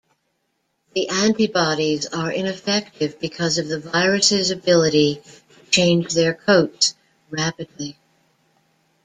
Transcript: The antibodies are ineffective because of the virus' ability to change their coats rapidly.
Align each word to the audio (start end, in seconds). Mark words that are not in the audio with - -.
The 0.95 1.09
antibodies 1.09 2.07
are 2.07 2.31
ineffective 2.31 3.19
because 3.19 3.59
of 3.59 3.67
the 3.67 3.79
virus' 3.79 4.49
ability 4.49 5.21
to 5.25 5.31
change 5.69 6.15
their 6.15 6.33
coats 6.33 6.95
rapidly. 7.29 7.95